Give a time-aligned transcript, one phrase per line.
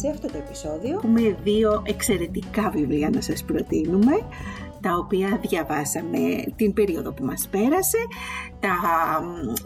[0.00, 0.94] Σε αυτό το επεισόδιο.
[0.96, 4.12] Έχουμε δύο εξαιρετικά βιβλία να σας προτείνουμε
[4.80, 6.18] τα οποία διαβάσαμε
[6.56, 7.98] την περίοδο που μας πέρασε,
[8.60, 8.74] τα,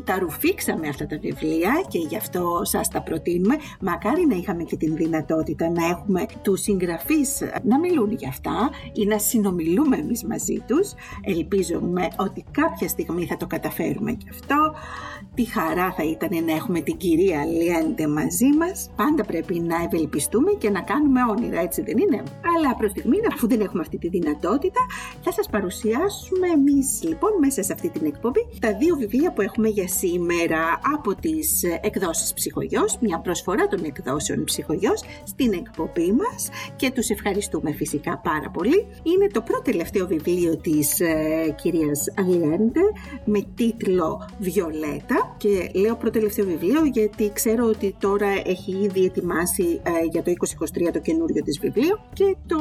[0.05, 3.57] τα ρουφήξαμε αυτά τα βιβλία και γι' αυτό σας τα προτείνουμε.
[3.81, 9.07] Μακάρι να είχαμε και την δυνατότητα να έχουμε τους συγγραφείς να μιλούν για αυτά ή
[9.07, 10.93] να συνομιλούμε εμείς μαζί τους.
[11.23, 14.75] Ελπίζουμε ότι κάποια στιγμή θα το καταφέρουμε και αυτό.
[15.35, 18.91] Τι χαρά θα ήταν να έχουμε την κυρία Λιέντε μαζί μας.
[18.97, 22.23] Πάντα πρέπει να ευελπιστούμε και να κάνουμε όνειρα, έτσι δεν είναι;
[22.57, 24.81] Αλλά προς στιγμή, αφού δεν έχουμε αυτή τη δυνατότητα,
[25.21, 29.69] θα σας παρουσιάσουμε εμείς λοιπόν μέσα σε αυτή την εκπομπή τα δύο βιβλία που έχουμε
[29.69, 36.91] για σήμερα από τις εκδόσεις Ψυχογιός, μια προσφορά των εκδόσεων Ψυχογιός στην εκπομπή μας και
[36.91, 38.87] τους ευχαριστούμε φυσικά πάρα πολύ.
[39.03, 42.81] Είναι το πρώτο τελευταίο βιβλίο της ε, κυρίας Αλιέντε
[43.25, 49.81] με τίτλο Βιολέτα και λέω πρώτο τελευταίο βιβλίο γιατί ξέρω ότι τώρα έχει ήδη ετοιμάσει
[49.83, 50.33] ε, για το
[50.89, 52.59] 2023 το καινούριο της βιβλίο και το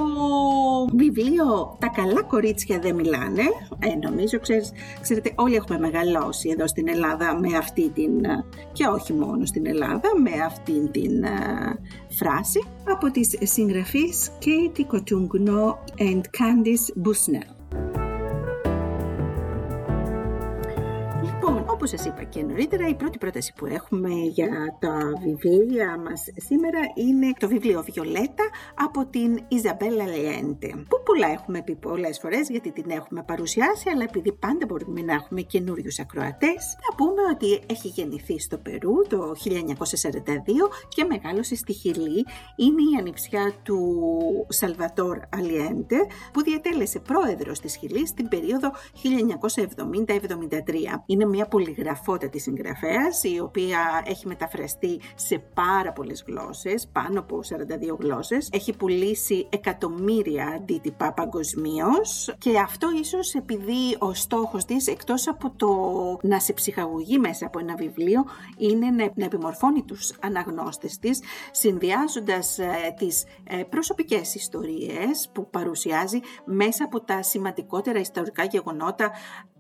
[0.94, 3.44] βιβλίο Τα καλά κορίτσια δεν μιλάνε.
[3.80, 5.78] Ε, νομίζω, ξέρεις, ξέρετε, όλοι έχουμε
[6.12, 10.90] μεγαλώσει εδώ στην Ελλάδα με αυτή την, ε, και όχι μόνο στην Ελλάδα, με αυτή
[10.92, 11.78] την uh,
[12.10, 17.61] φράση από τις συγγραφείς Katie Cotugno and Candice Busnell.
[21.84, 26.80] Όπως σας είπα και νωρίτερα, η πρώτη πρόταση που έχουμε για τα βιβλία μας σήμερα
[26.96, 28.44] είναι το βιβλίο Βιολέτα
[28.76, 30.68] από την Ιζαμπέλα Λεέντε.
[30.90, 35.14] Που πολλά έχουμε πει πολλές φορές γιατί την έχουμε παρουσιάσει, αλλά επειδή πάντα μπορούμε να
[35.14, 41.74] έχουμε καινούριους ακροατές, θα πούμε ότι έχει γεννηθεί στο Περού το 1942 και μεγάλωσε στη
[41.74, 42.26] Χιλή.
[42.56, 43.80] Είναι η ανιψιά του
[44.48, 45.98] Σαλβατόρ Αλιέντε
[46.34, 48.72] που διατέλεσε πρόεδρος της Χιλής στην περίοδο
[50.08, 51.04] 1970-73.
[51.06, 57.40] Είναι μια πολύ πολυγραφότατη συγγραφέας, η οποία έχει μεταφραστεί σε πάρα πολλές γλώσσες, πάνω από
[57.44, 58.50] 42 γλώσσες.
[58.52, 65.70] Έχει πουλήσει εκατομμύρια αντίτυπα παγκοσμίως και αυτό ίσως επειδή ο στόχος της, εκτός από το
[66.22, 68.26] να σε ψυχαγωγεί μέσα από ένα βιβλίο,
[68.58, 71.20] είναι να επιμορφώνει τους αναγνώστες της,
[71.52, 79.12] συνδυάζοντας ε, τις ε, προσωπικές ιστορίες που παρουσιάζει μέσα από τα σημαντικότερα ιστορικά γεγονότα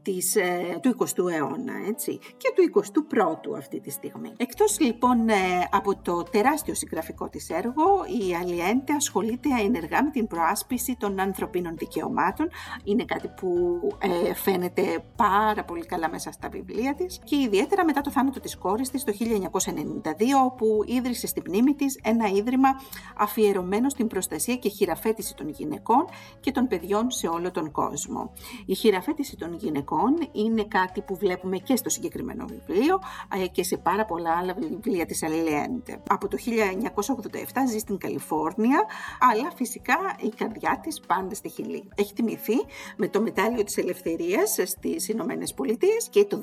[0.01, 4.34] της, ε, του 20ου αιώνα έτσι, και του 21ου αυτή τη στιγμή.
[4.38, 5.34] Εκτός λοιπόν ε,
[5.72, 7.84] από το τεράστιο συγγραφικό της έργο,
[8.22, 12.50] η Αλιέντε ασχολείται ενεργά με την προάσπιση των ανθρωπίνων δικαιωμάτων.
[12.84, 18.01] Είναι κάτι που ε, φαίνεται πάρα πολύ καλά μέσα στα βιβλία της και ιδιαίτερα μετά
[18.01, 20.01] το θάνατο της κόρης της το 1992
[20.44, 22.69] όπου ίδρυσε στη μνήμη της ένα ίδρυμα
[23.18, 26.06] αφιερωμένο στην προστασία και χειραφέτηση των γυναικών
[26.39, 28.31] και των παιδιών σε όλο τον κόσμο.
[28.66, 29.91] Η χειραφέτηση των γυναικών
[30.31, 33.00] είναι κάτι που βλέπουμε και στο συγκεκριμένο βιβλίο
[33.44, 36.02] ε, και σε πάρα πολλά άλλα βιβλία της Αλιέντε.
[36.09, 37.38] Από το 1987
[37.69, 38.85] ζει στην Καλιφόρνια,
[39.19, 41.90] αλλά φυσικά η καρδιά της πάντα στη Χιλή.
[41.96, 42.56] Έχει τιμηθεί
[42.97, 46.41] με το μετάλλιο της ελευθερίας στις Ηνωμένες Πολιτείες και το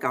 [0.00, 0.08] 2018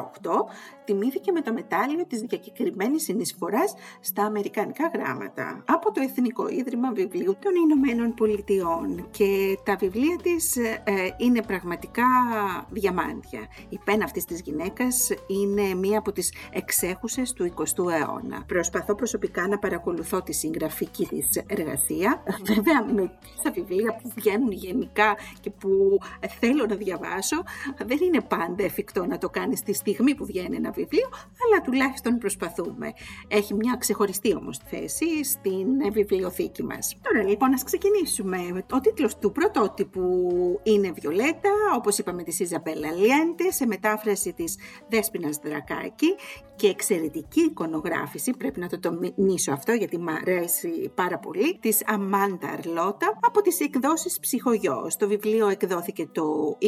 [0.84, 7.35] τιμήθηκε με το μετάλλιο της διακεκριμένης συνεισφοράς στα Αμερικανικά γράμματα από το Εθνικό Ίδρυμα Βιβλίου
[7.40, 12.06] των Ηνωμένων Πολιτειών και τα βιβλία της ε, είναι πραγματικά
[12.69, 13.47] διαμάντια.
[13.69, 18.44] Η πένα αυτής της γυναίκας είναι μία από τις εξέχουσες του 20ου αιώνα.
[18.47, 22.23] Προσπαθώ προσωπικά να παρακολουθώ τη συγγραφική της εργασία.
[22.46, 23.11] Βέβαια με
[23.44, 26.00] τα βιβλία που βγαίνουν γενικά και που
[26.40, 27.44] θέλω να διαβάσω
[27.85, 31.08] δεν είναι πάντα εφικτό να το κάνεις στη στιγμή που βγαίνει ένα βιβλίο
[31.46, 32.94] αλλά τουλάχιστον προσπαθούμε.
[33.28, 36.96] Έχει μια ξεχωριστή όμως θέση στην βιβλιοθήκη μας.
[37.02, 38.66] Τώρα λοιπόν ας ξεκινήσουμε.
[38.72, 40.03] Ο τίτλος του πρωτότυπου
[40.64, 44.57] είναι Βιολέτα, όπως είπαμε της Ιζαμπέλα Λιέντε σε μετάφραση της
[44.90, 46.16] Δέσποινας Δρακάκη
[46.55, 52.47] και εξαιρετική εικονογράφηση, πρέπει να το τονίσω αυτό γιατί μου αρέσει πάρα πολύ, της Αμάντα
[52.47, 54.95] Αρλότα από τις εκδόσεις Ψυχογιός.
[54.95, 56.67] Το βιβλίο εκδόθηκε το 2022,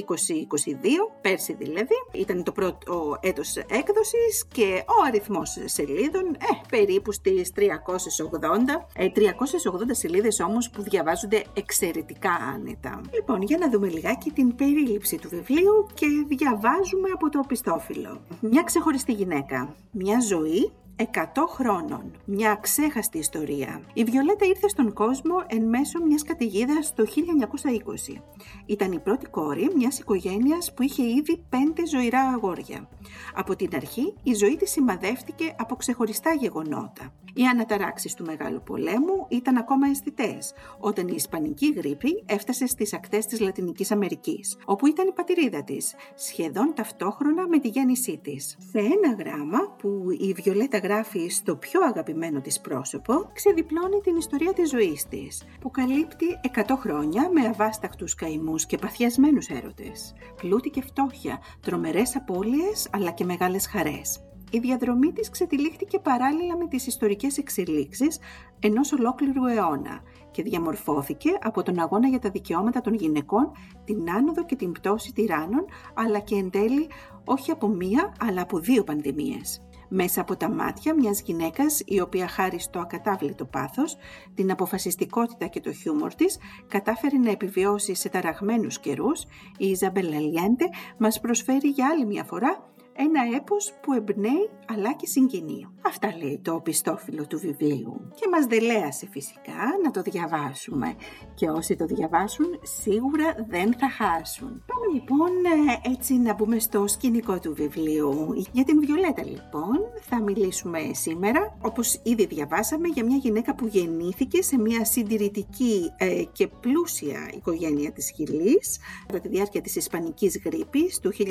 [1.22, 8.88] πέρσι δηλαδή, ήταν το πρώτο έτος έκδοσης και ο αριθμός σελίδων, ε, περίπου στις 380,
[8.96, 13.02] ε, 380 σελίδες όμως που διαβάζονται εξαιρετικά άνετα.
[13.14, 18.22] Λοιπόν, για να δούμε λιγάκι την περίληψη του βιβλίου και διαβάζουμε από το πιστόφυλλο.
[18.40, 19.76] Μια ξεχωριστή γυναίκα.
[19.92, 21.04] Μια ζωή 100
[21.48, 22.12] χρόνων.
[22.26, 23.82] Μια ξέχαστη ιστορία.
[23.94, 28.22] Η Βιολέτα ήρθε στον κόσμο εν μέσω μιας καταιγίδας το 1920.
[28.66, 32.90] Ήταν η πρώτη κόρη μιας οικογένειας που είχε ήδη πέντε ζωηρά αγόρια.
[33.36, 37.14] Από την αρχή η ζωή της σημαδεύτηκε από ξεχωριστά γεγονότα.
[37.38, 43.26] Οι αναταράξεις του Μεγάλου Πολέμου ήταν ακόμα αισθητές, όταν η Ισπανική γρήπη έφτασε στις ακτές
[43.26, 48.58] της Λατινικής Αμερικής, όπου ήταν η πατηρίδα της, σχεδόν ταυτόχρονα με τη γέννησή της.
[48.72, 54.54] Σε ένα γράμμα που η Βιολέτα γράφει στο πιο αγαπημένο της πρόσωπο, ξεδιπλώνει την ιστορία
[54.54, 60.82] της ζωής της, που καλύπτει 100 χρόνια με αβάσταχτους καημούς και παθιασμένους έρωτες, πλούτη και
[60.82, 64.20] φτώχεια, τρομερές απώλειες αλλά και μεγάλες χαρές.
[64.52, 68.20] Η διαδρομή της ξετυλίχθηκε παράλληλα με τις ιστορικές εξελίξεις
[68.60, 73.52] ενός ολόκληρου αιώνα και διαμορφώθηκε από τον αγώνα για τα δικαιώματα των γυναικών,
[73.86, 76.88] την άνοδο και την πτώση τυράννων, αλλά και εν τέλει
[77.26, 82.28] όχι από μία αλλά από δύο πανδημίες μέσα από τα μάτια μιας γυναίκας η οποία
[82.28, 83.98] χάρη στο ακατάβλητο πάθος,
[84.36, 86.38] την αποφασιστικότητα και το χιούμορ της
[86.68, 89.24] κατάφερε να επιβιώσει σε ταραγμένους καιρούς,
[89.58, 90.66] η Ιζαμπέλα Λιέντε
[90.98, 95.68] μας προσφέρει για άλλη μια φορά ένα έπος που εμπνέει αλλά και συγκινεί.
[95.82, 100.96] Αυτά λέει το πιστόφυλλο του βιβλίου και μας δελέασε φυσικά να το διαβάσουμε
[101.36, 102.46] και όσοι το διαβάσουν
[102.82, 104.64] σίγουρα δεν θα χάσουν.
[104.66, 108.34] Πάμε λοιπόν ε, έτσι να μπούμε στο σκηνικό του βιβλίου.
[108.52, 114.42] Για την Βιολέτα λοιπόν θα μιλήσουμε σήμερα όπως ήδη διαβάσαμε για μια γυναίκα που γεννήθηκε
[114.42, 121.00] σε μια συντηρητική ε, και πλούσια οικογένεια της Χιλής κατά τη διάρκεια της Ισπανικής γρήπης
[121.00, 121.24] του 1920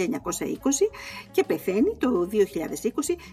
[1.31, 2.37] και πεθαίνει το 2020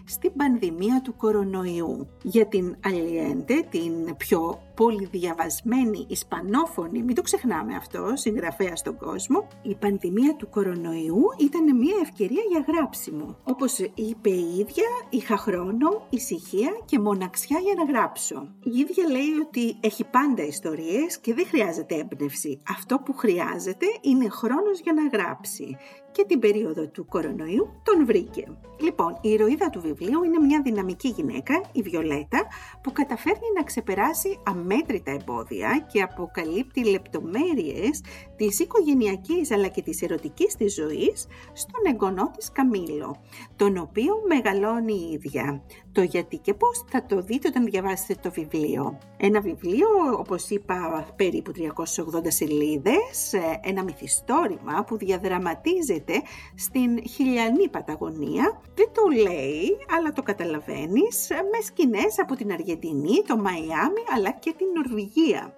[0.04, 2.08] στην πανδημία του κορονοϊού.
[2.22, 9.74] Για την Αλιέντε, την πιο πολυδιαβασμένη ισπανόφωνη, μην το ξεχνάμε αυτό, συγγραφέα στον κόσμο, η
[9.74, 13.36] πανδημία του κορονοϊού ήταν μια ευκαιρία για γράψιμο.
[13.44, 18.48] Όπως είπε η ίδια, είχα χρόνο, ησυχία και μοναξιά για να γράψω.
[18.62, 22.62] Η ίδια λέει ότι έχει πάντα ιστορίες και δεν χρειάζεται έμπνευση.
[22.68, 25.76] Αυτό που χρειάζεται είναι χρόνος για να γράψει
[26.12, 28.46] και την περίοδο του κορονοϊού τον βρήκε.
[28.80, 32.46] Λοιπόν, η ηρωίδα του βιβλίου είναι μια δυναμική γυναίκα, η Βιολέτα,
[32.82, 38.00] που καταφέρνει να ξεπεράσει αμέτρητα εμπόδια και αποκαλύπτει λεπτομέρειες
[38.46, 43.16] της οικογενειακής αλλά και της ερωτικής της ζωής στον εγγονό της Καμίλο,
[43.56, 45.62] τον οποίο μεγαλώνει η ίδια.
[45.92, 48.98] Το γιατί και πώς θα το δείτε όταν διαβάσετε το βιβλίο.
[49.16, 56.22] Ένα βιβλίο, όπως είπα, περίπου 380 σελίδες, ένα μυθιστόρημα που διαδραματίζεται
[56.54, 58.60] στην χιλιανή Παταγωνία.
[58.74, 64.54] Δεν το λέει, αλλά το καταλαβαίνεις, με σκηνές από την Αργεντινή, το Μαϊάμι, αλλά και
[64.56, 65.54] την Νορβηγία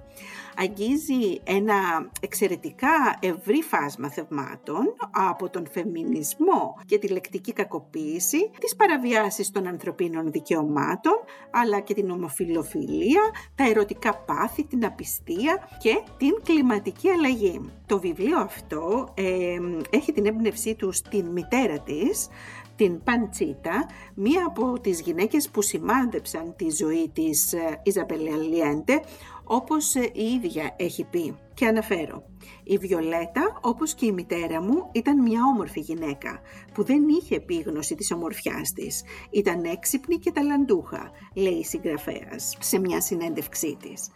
[0.57, 9.51] αγγίζει ένα εξαιρετικά ευρύ φάσμα θεμάτων από τον φεμινισμό και τη λεκτική κακοποίηση, τις παραβιάσεις
[9.51, 11.13] των ανθρωπίνων δικαιωμάτων,
[11.51, 13.23] αλλά και την ομοφιλοφιλία,
[13.55, 17.73] τα ερωτικά πάθη, την απιστία και την κλιματική αλλαγή.
[17.87, 19.59] Το βιβλίο αυτό ε,
[19.91, 22.29] έχει την έμπνευσή του στην μητέρα της,
[22.77, 29.01] την Παντσίτα, μία από τις γυναίκες που σημάδεψαν τη ζωή της ε, Ιζαμπελ Αλιέντε,
[29.45, 31.37] όπως ε, η ίδια έχει πει.
[31.55, 32.23] Και αναφέρω,
[32.65, 36.41] η Βιολέτα, όπως και η μητέρα μου, ήταν μια όμορφη γυναίκα,
[36.75, 39.03] που δεν είχε επίγνωση της ομορφιάς της.
[39.31, 44.11] Ήταν έξυπνη και ταλαντούχα, λέει η συγγραφέας, σε μια συνέντευξή της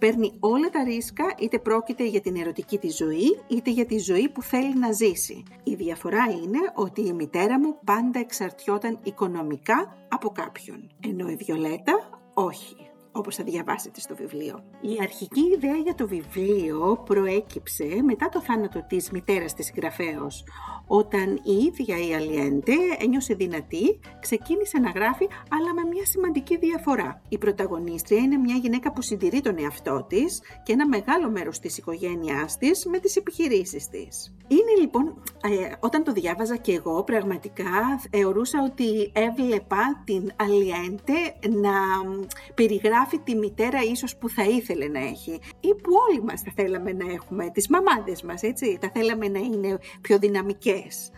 [0.00, 4.28] παίρνει όλα τα ρίσκα είτε πρόκειται για την ερωτική της ζωή είτε για τη ζωή
[4.28, 5.42] που θέλει να ζήσει.
[5.64, 12.20] Η διαφορά είναι ότι η μητέρα μου πάντα εξαρτιόταν οικονομικά από κάποιον, ενώ η Βιολέτα
[12.34, 14.64] όχι όπως θα διαβάσετε στο βιβλίο.
[14.80, 20.44] Η αρχική ιδέα για το βιβλίο προέκυψε μετά το θάνατο της μητέρας της συγγραφέως,
[20.86, 27.22] όταν η ίδια η Αλιέντε ένιωσε δυνατή, ξεκίνησε να γράφει, αλλά με μια σημαντική διαφορά.
[27.28, 31.78] Η πρωταγωνίστρια είναι μια γυναίκα που συντηρεί τον εαυτό της και ένα μεγάλο μέρος της
[31.78, 34.34] οικογένειάς της με τις επιχειρήσεις της.
[34.48, 41.14] Είναι λοιπόν, ε, όταν το διάβαζα και εγώ πραγματικά θεωρούσα ότι έβλεπα την Αλιέντε
[41.48, 41.72] να
[42.54, 46.92] περιγράφει τη μητέρα ίσως που θα ήθελε να έχει ή που όλοι μας θα θέλαμε
[46.92, 51.10] να έχουμε, τις μαμάδες μας έτσι, θα θέλαμε να είναι πιο δυναμικές.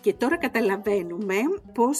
[0.00, 1.36] Και τώρα καταλαβαίνουμε
[1.74, 1.98] πώς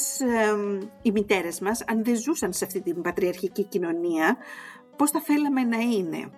[1.03, 4.37] οι μητέρες μας, αν δεν ζούσαν σε αυτή την πατριαρχική κοινωνία,
[4.97, 6.31] πώς θα θέλαμε να είναι.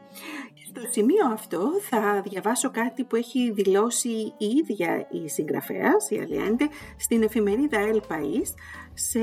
[0.66, 4.08] Στο σημείο αυτό θα διαβάσω κάτι που έχει δηλώσει
[4.38, 8.48] η ίδια η συγγραφέας, η Αλιέντε, στην εφημερίδα El País,
[8.94, 9.20] σε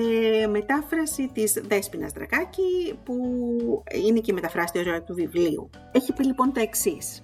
[0.50, 3.16] μετάφραση της Δέσποινας Δρακάκη, που
[4.06, 5.70] είναι και η μεταφράστρια του βιβλίου.
[5.92, 7.24] Έχει πει λοιπόν τα εξής.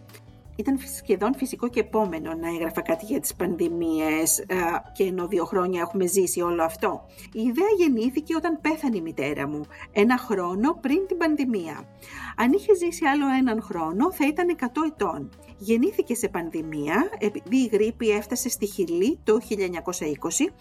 [0.55, 4.55] Ήταν σχεδόν φυσικό και επόμενο να έγραφα κάτι για τις πανδημίες ε,
[4.93, 7.05] και ενώ δύο χρόνια έχουμε ζήσει όλο αυτό.
[7.33, 11.88] Η ιδέα γεννήθηκε όταν πέθανε η μητέρα μου, ένα χρόνο πριν την πανδημία.
[12.35, 15.29] Αν είχε ζήσει άλλο έναν χρόνο θα ήταν 100 ετών.
[15.57, 19.55] Γεννήθηκε σε πανδημία επειδή η γρήπη έφτασε στη Χιλή το 1920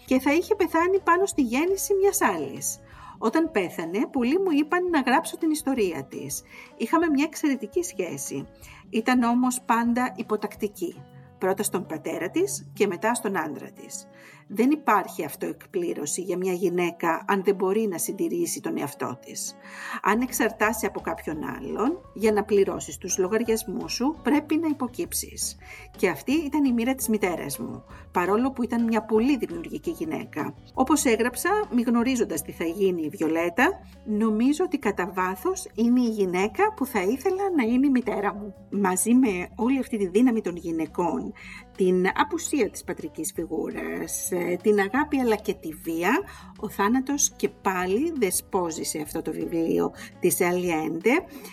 [0.05, 2.79] και θα είχε πεθάνει πάνω στη γέννηση μιας άλλης.
[3.17, 6.43] Όταν πέθανε, πολλοί μου είπαν να γράψω την ιστορία της.
[6.77, 8.47] Είχαμε μια εξαιρετική σχέση.
[8.89, 11.01] Ήταν όμως πάντα υποτακτική.
[11.37, 14.07] Πρώτα στον πατέρα της και μετά στον άντρα της.
[14.47, 19.55] Δεν υπάρχει αυτοεκπλήρωση για μια γυναίκα αν δεν μπορεί να συντηρήσει τον εαυτό της.
[20.03, 25.57] Αν εξαρτάσει από κάποιον άλλον, για να πληρώσεις τους λογαριασμούς σου πρέπει να υποκύψεις.
[25.97, 30.53] Και αυτή ήταν η μοίρα της μητέρας μου, παρόλο που ήταν μια πολύ δημιουργική γυναίκα.
[30.73, 33.69] Όπως έγραψα, μη γνωρίζοντας τι θα γίνει η Βιολέτα,
[34.05, 38.53] νομίζω ότι κατά βάθος είναι η γυναίκα που θα ήθελα να είναι η μητέρα μου.
[38.69, 41.33] Μαζί με όλη αυτή τη δύναμη των γυναικών,
[41.75, 46.19] την απουσία της πατρικής φιγούρας, ε, την αγάπη αλλά και τη βία,
[46.59, 51.11] ο θάνατος και πάλι δεσπόζει σε αυτό το βιβλίο της Αλιέντε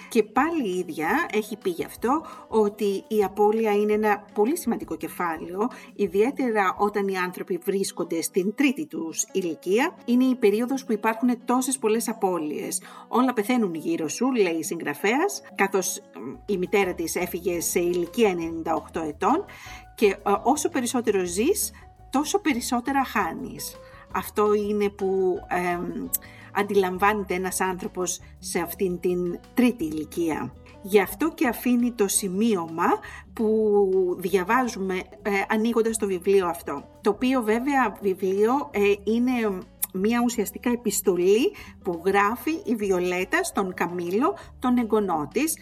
[0.09, 4.97] και πάλι η ίδια έχει πει γι' αυτό ότι η απώλεια είναι ένα πολύ σημαντικό
[4.97, 9.95] κεφάλαιο, ιδιαίτερα όταν οι άνθρωποι βρίσκονται στην τρίτη τους ηλικία.
[10.05, 12.83] Είναι η περίοδος που υπάρχουν τόσες πολλές απώλειες.
[13.09, 16.03] Όλα πεθαίνουν γύρω σου, λέει η συγγραφέας, καθώς
[16.47, 18.35] η μητέρα της έφυγε σε ηλικία
[18.95, 19.45] 98 ετών
[19.95, 21.71] και ε, όσο περισσότερο ζεις,
[22.11, 23.77] τόσο περισσότερα χάνεις.
[24.15, 25.79] Αυτό είναι που ε,
[26.53, 30.53] αντιλαμβάνεται ένας άνθρωπος σε αυτήν την τρίτη ηλικία.
[30.83, 32.87] Γι' αυτό και αφήνει το σημείωμα
[33.33, 36.85] που διαβάζουμε ε, ανοίγοντας το βιβλίο αυτό.
[37.01, 44.37] Το οποίο βέβαια βιβλίο ε, είναι μια ουσιαστικά επιστολή που γράφει η Βιολέτα στον Καμίλο,
[44.59, 45.59] τον εγγονό της,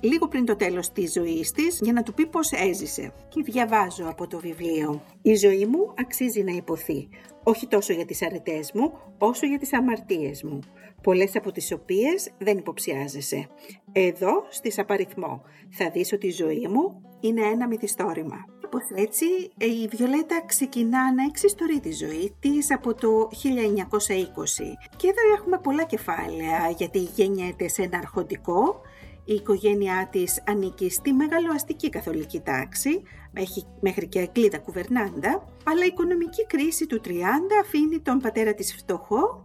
[0.00, 3.12] λίγο πριν το τέλος της ζωής της για να του πει πώς έζησε.
[3.28, 5.02] Και διαβάζω από το βιβλίο.
[5.22, 7.08] Η ζωή μου αξίζει να υποθεί,
[7.42, 10.58] όχι τόσο για τις αρετές μου, όσο για τις αμαρτίες μου,
[11.02, 13.48] πολλές από τις οποίες δεν υποψιάζεσαι.
[13.92, 18.44] Εδώ, στη απαριθμό, θα δεις ότι η ζωή μου είναι ένα μυθιστόρημα.
[18.64, 19.24] Όπως έτσι,
[19.58, 24.76] η Βιολέτα ξεκινά να εξιστορεί τη ζωή της από το 1920.
[24.96, 28.80] Και εδώ έχουμε πολλά κεφάλαια, γιατί γεννιέται σε ένα αρχοντικό,
[29.24, 33.02] η οικογένειά της ανήκει στη μεγαλοαστική καθολική τάξη,
[33.32, 37.10] έχει μέχρι και κλίδα κουβερνάντα, αλλά η οικονομική κρίση του 30
[37.62, 39.42] αφήνει τον πατέρα της φτωχό,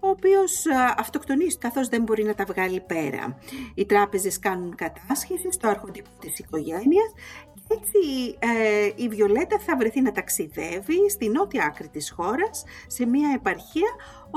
[0.00, 0.64] ο οποίος
[0.96, 3.38] αυτοκτονείς καθώς δεν μπορεί να τα βγάλει πέρα.
[3.74, 7.12] Οι τράπεζες κάνουν κατάσχεση στο αρχοντικό της οικογένειας
[7.68, 13.06] και έτσι ε, η Βιολέτα θα βρεθεί να ταξιδεύει στη νότια άκρη της χώρας, σε
[13.06, 13.88] μια επαρχία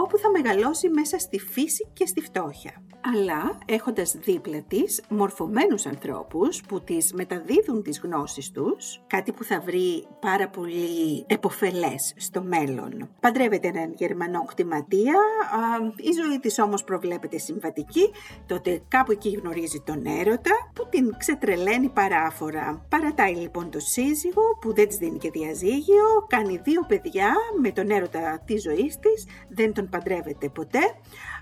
[0.04, 2.84] όπου θα μεγαλώσει μέσα στη φύση και στη φτώχεια.
[3.16, 9.60] Αλλά έχοντας δίπλα της μορφωμένους ανθρώπους που της μεταδίδουν τις γνώσεις τους, κάτι που θα
[9.60, 13.10] βρει πάρα πολύ εποφελές στο μέλλον.
[13.20, 15.16] Παντρεύεται έναν Γερμανό κτηματία,
[15.96, 18.12] η ζωή της όμως προβλέπεται συμβατική,
[18.46, 22.86] τότε κάπου εκεί γνωρίζει τον έρωτα που την ξετρελαίνει παράφορα.
[22.90, 27.90] Παρατάει λοιπόν το σύζυγο που δεν της δίνει και διαζύγιο, κάνει δύο παιδιά με τον
[27.90, 30.80] έρωτα της ζωής της, δεν τον παντρεύεται ποτέ,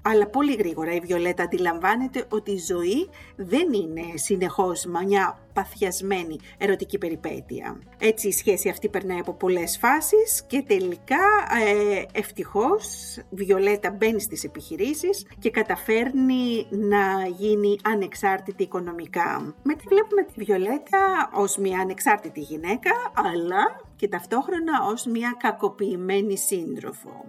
[0.01, 6.97] αλλά πολύ γρήγορα η Βιολέτα αντιλαμβάνεται ότι η ζωή δεν είναι συνεχώς μια παθιασμένη ερωτική
[6.97, 7.79] περιπέτεια.
[7.97, 11.25] Έτσι η σχέση αυτή περνάει από πολλές φάσεις και τελικά
[11.65, 12.85] ε, ευτυχώς
[13.29, 19.55] Βιολέτα μπαίνει στις επιχειρήσεις και καταφέρνει να γίνει ανεξάρτητη οικονομικά.
[19.63, 27.25] Μετά βλέπουμε τη Βιολέτα ως μια ανεξάρτητη γυναίκα αλλά και ταυτόχρονα ως μια κακοποιημένη σύντροφο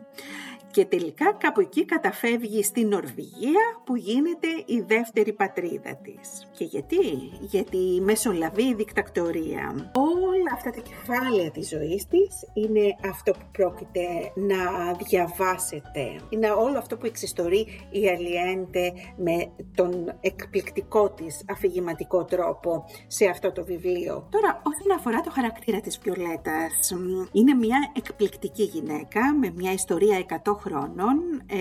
[0.71, 6.49] και τελικά κάπου εκεί καταφεύγει στην Νορβηγία που γίνεται η δεύτερη πατρίδα της.
[6.57, 6.99] Και γιατί;
[7.41, 9.93] Γιατί μεσολαβεί η δικτακτορία.
[9.95, 16.21] Όλα αυτά τα κεφάλαια της ζωής της είναι αυτό που πρόκειται να διαβάσετε.
[16.29, 23.53] Είναι όλο αυτό που εξιστορεί η Αλιέντε με τον εκπληκτικό της αφηγηματικό τρόπο σε αυτό
[23.53, 24.29] το βιβλίο.
[24.31, 26.93] Τώρα, όσον αφορά το χαρακτήρα της Βιολέτας,
[27.33, 31.57] είναι μια εκπληκτική γυναίκα με μια ιστορία 100 χρόνων, ε,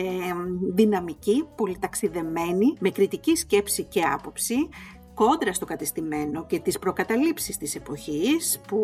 [0.73, 4.69] δυναμική, πολυταξιδεμένη, με κριτική σκέψη και άποψη,
[5.17, 8.77] κόντρα στο κατεστημένο και τις προκαταλήψεις της εποχής που,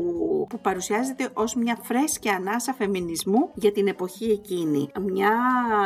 [0.50, 4.90] που παρουσιάζεται ως μια φρέσκια ανάσα φεμινισμού για την εποχή εκείνη.
[5.02, 5.32] Μια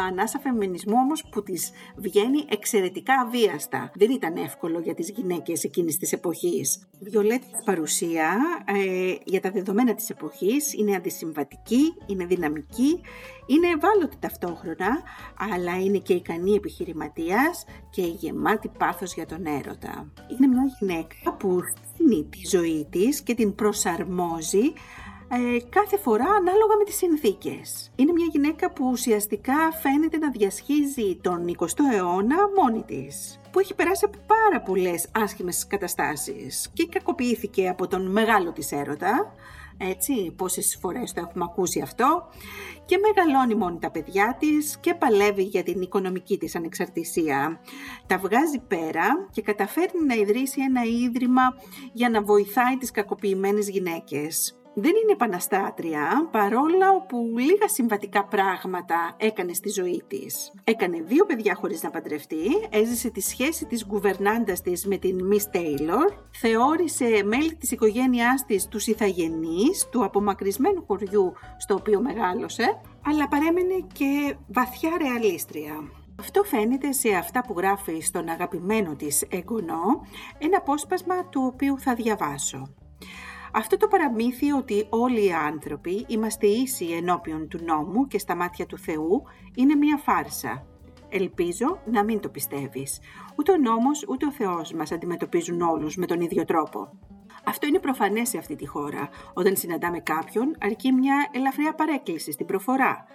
[0.08, 3.92] ανάσα φεμινισμού όμως που της βγαίνει εξαιρετικά αβίαστα.
[3.96, 6.88] Δεν ήταν εύκολο για τις γυναίκες εκείνης της εποχής.
[7.00, 13.02] Η Βιολέτα παρουσία ε, για τα δεδομένα της εποχής είναι αντισυμβατική, είναι δυναμική,
[13.46, 15.02] είναι ευάλωτη ταυτόχρονα,
[15.52, 20.12] αλλά είναι και ικανή επιχειρηματίας και γεμάτη πάθος για τον έρωτα.
[20.38, 21.60] Είναι μια γυναίκα που
[21.94, 24.74] στείνει τη ζωή της και την προσαρμόζει
[25.30, 27.92] ε, κάθε φορά ανάλογα με τις συνθήκες.
[27.96, 33.76] Είναι μια γυναίκα που ουσιαστικά φαίνεται να διασχίζει τον 20ο αιώνα μόνη της που έχει
[33.76, 39.34] περάσει από πάρα πολλές άσχημες καταστάσεις και κακοποιήθηκε από τον μεγάλο της έρωτα,
[39.78, 42.28] έτσι, πόσες φορές το έχουμε ακούσει αυτό
[42.86, 47.60] και μεγαλώνει μόνη τα παιδιά της και παλεύει για την οικονομική της ανεξαρτησία.
[48.08, 51.44] Τα βγάζει πέρα και καταφέρνει να ιδρύσει ένα ίδρυμα
[51.94, 59.54] για να βοηθάει τις κακοποιημένες γυναίκες δεν είναι επαναστάτρια, παρόλα που λίγα συμβατικά πράγματα έκανε
[59.54, 60.54] στη ζωή της.
[60.64, 65.56] Έκανε δύο παιδιά χωρίς να παντρευτεί, έζησε τη σχέση της γκουβερνάντας της με την Miss
[65.56, 73.28] Taylor, θεώρησε μέλη της οικογένειάς της τους ηθαγενείς του απομακρυσμένου χωριού στο οποίο μεγάλωσε, αλλά
[73.28, 75.92] παρέμενε και βαθιά ρεαλίστρια.
[76.20, 80.02] Αυτό φαίνεται σε αυτά που γράφει στον αγαπημένο της εγγονό,
[80.38, 82.74] ένα απόσπασμα του οποίου θα διαβάσω.
[83.58, 88.66] Αυτό το παραμύθι ότι όλοι οι άνθρωποι είμαστε ίσοι ενώπιον του νόμου και στα μάτια
[88.66, 89.24] του Θεού
[89.56, 90.66] είναι μία φάρσα.
[91.10, 93.00] Ελπίζω να μην το πιστεύεις.
[93.36, 96.90] Ούτε ο νόμος ούτε ο Θεός μας αντιμετωπίζουν όλους με τον ίδιο τρόπο.
[97.46, 99.10] Αυτό είναι προφανές σε αυτή τη χώρα.
[99.34, 103.06] Όταν συναντάμε κάποιον, αρκεί μια ελαφριά παρέκκληση στην προφορά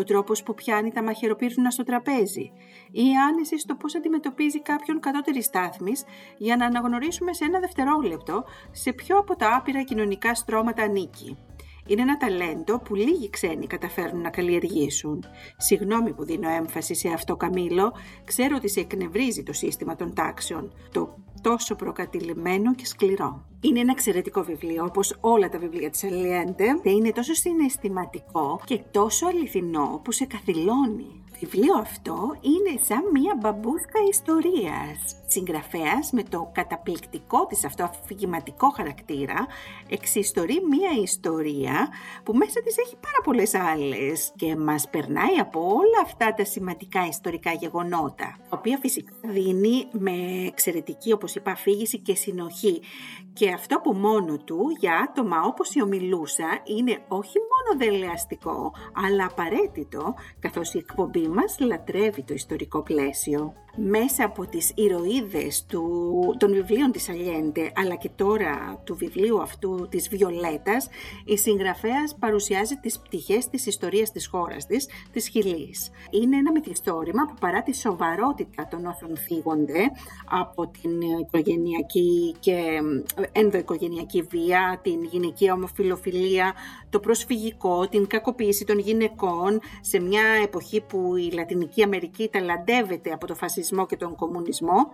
[0.00, 2.52] ο τρόπος που πιάνει τα μαχαιροπύρουνα στο τραπέζι
[2.90, 6.04] ή η άνεση στο πώς αντιμετωπίζει κάποιον κατώτερης στάθμης
[6.38, 11.38] για να αναγνωρίσουμε σε ένα δευτερόλεπτο σε ποιο από τα άπειρα κοινωνικά στρώματα ανήκει.
[11.90, 15.24] Είναι ένα ταλέντο που λίγοι ξένοι καταφέρνουν να καλλιεργήσουν.
[15.56, 17.92] Συγγνώμη που δίνω έμφαση σε αυτό, Καμίλο,
[18.24, 23.44] ξέρω ότι σε εκνευρίζει το σύστημα των τάξεων, το τόσο προκατηλημένο και σκληρό.
[23.60, 28.80] Είναι ένα εξαιρετικό βιβλίο, όπως όλα τα βιβλία της Αλιέντε, και είναι τόσο συναισθηματικό και
[28.90, 31.24] τόσο αληθινό που σε καθυλώνει.
[31.30, 38.70] Το βιβλίο αυτό είναι σαν μία μπαμπούσκα ιστορίας συγγραφέας με το καταπληκτικό της αυτό αφηγηματικό
[38.70, 39.46] χαρακτήρα
[39.88, 41.88] εξιστορεί μία ιστορία
[42.22, 47.06] που μέσα της έχει πάρα πολλές άλλες και μας περνάει από όλα αυτά τα σημαντικά
[47.06, 52.80] ιστορικά γεγονότα, τα οποία φυσικά δίνει με εξαιρετική όπως είπα αφήγηση και συνοχή.
[53.32, 58.72] Και αυτό που μόνο του για άτομα όπως η ομιλούσα είναι όχι μόνο δελεαστικό
[59.06, 65.82] αλλά απαραίτητο καθώς η εκπομπή μας λατρεύει το ιστορικό πλαίσιο μέσα από τις ηρωίδες του,
[66.38, 70.88] των βιβλίων της Αλιέντε αλλά και τώρα του βιβλίου αυτού της Βιολέτας
[71.24, 75.90] η συγγραφέας παρουσιάζει τις πτυχές της ιστορίας της χώρας της, της Χιλής.
[76.10, 79.90] Είναι ένα μυθιστόρημα που παρά τη σοβαρότητα των όσων θίγονται
[80.30, 82.80] από την οικογενειακή και
[83.32, 86.52] ενδοοικογενειακή βία, την γυναικεία ομοφιλοφιλία,
[86.90, 93.26] το προσφυγικό, την κακοποίηση των γυναικών σε μια εποχή που η Λατινική Αμερική ταλαντεύεται από
[93.26, 94.90] το φασισμό και τον κομμουνισμό,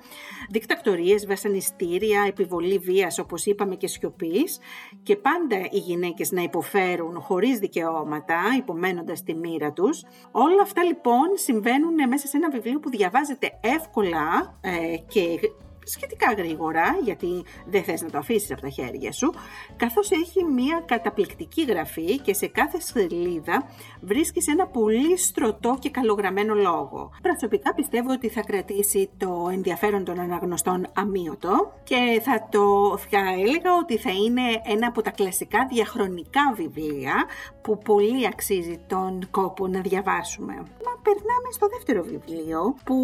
[0.50, 4.59] δικτακτορίες, βασανιστήρια, επιβολή βίας όπως είπαμε και σιωπής
[5.02, 10.05] και πάντα οι γυναίκες να υποφέρουν χωρίς δικαιώματα, υπομένοντας τη μοίρα τους.
[10.31, 15.38] Όλα αυτά λοιπόν συμβαίνουν μέσα σε ένα βιβλίο που διαβάζεται εύκολα ε, και
[15.87, 19.33] σχετικά γρήγορα, γιατί δεν θες να το αφήσεις από τα χέρια σου,
[19.77, 23.68] καθώς έχει μία καταπληκτική γραφή και σε κάθε σελίδα
[24.01, 27.11] βρίσκεις ένα πολύ στρωτό και καλογραμμένο λόγο.
[27.22, 33.77] Προσωπικά πιστεύω ότι θα κρατήσει το ενδιαφέρον των αναγνωστών αμύωτο και θα το θα έλεγα
[33.83, 37.25] ότι θα είναι ένα από τα κλασικά διαχρονικά βιβλία
[37.62, 40.53] που πολύ αξίζει τον κόπο να διαβάσουμε.
[40.55, 42.96] Μα περνάμε στο δεύτερο βιβλίο που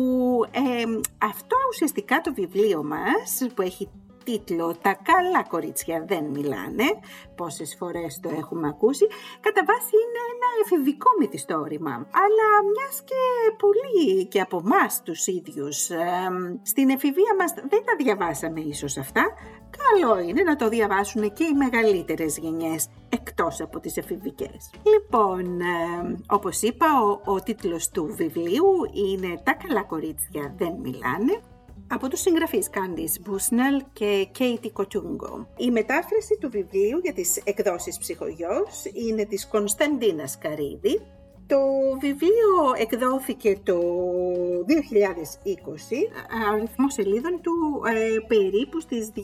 [0.51, 0.61] ε,
[1.18, 3.88] αυτό ουσιαστικά το βιβλίο μας που έχει
[4.24, 6.85] τίτλο «Τα καλά κορίτσια δεν μιλάνε»,
[7.35, 9.06] πόσες φορές το έχουμε ακούσει,
[9.40, 11.90] κατά βάση είναι ένα εφηβικό μυθιστόρημα.
[11.90, 13.22] Αλλά μιας και
[13.58, 15.90] πολύ και από εμάς τους ίδιους
[16.62, 19.24] στην εφηβεία μας δεν τα διαβάσαμε ίσως αυτά,
[19.82, 24.70] καλό είναι να το διαβάσουν και οι μεγαλύτερες γενιές εκτός από τις εφηβικές.
[24.92, 31.40] Λοιπόν, ε, όπως είπα, ο, ο τίτλος του βιβλίου είναι «Τα καλά κορίτσια δεν μιλάνε»
[31.88, 35.49] από τους συγγραφείς Κάντις Μπούσνελ και Κέιτι Κοτσούγκο.
[35.57, 41.01] Η μετάφραση του βιβλίου για τις εκδόσεις ψυχογιός είναι της Κωνσταντίνας Καρίδη.
[41.47, 41.59] Το
[42.01, 43.79] βιβλίο εκδόθηκε το
[44.66, 46.09] 2020,
[46.53, 49.21] αριθμός σελίδων του ε, περίπου στις 270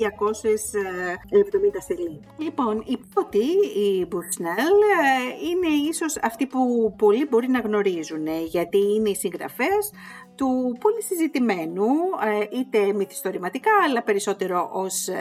[1.87, 2.21] σελίδες.
[2.39, 3.45] Λοιπόν, η πρώτη,
[3.87, 9.91] η Μπουσνέλ, ε, είναι ίσως αυτή που πολλοί μπορεί να γνωρίζουν, γιατί είναι η συγγραφέας
[10.39, 11.87] του πολύ συζητημένου,
[12.25, 15.17] ε, είτε μυθιστορηματικά, αλλά περισσότερο ως ε,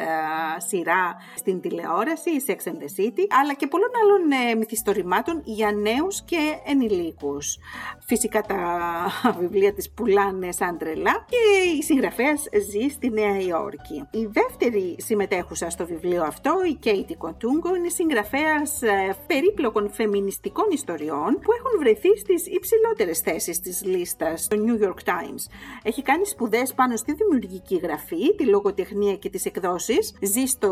[0.68, 6.22] σειρά στην τηλεόραση, Sex and the City, αλλά και πολλών άλλων ε, μυθιστορημάτων για νέους
[6.22, 7.58] και ενηλίκους.
[8.06, 8.60] Φυσικά τα
[9.40, 14.08] βιβλία της πουλάνε σαν τρελά και η συγγραφέας ζει στη Νέα Υόρκη.
[14.12, 18.80] Η δεύτερη συμμετέχουσα στο βιβλίο αυτό, η Katie Κοντούγκο, είναι συγγραφέας
[19.28, 25.52] περίπλοκων φεμινιστικών ιστοριών που έχουν βρεθεί στις υψηλότερες θέσεις της λίστας στο New York Times.
[25.84, 30.14] Έχει κάνει σπουδές πάνω στη δημιουργική γραφή, τη λογοτεχνία και τις εκδόσεις.
[30.22, 30.70] Ζει στο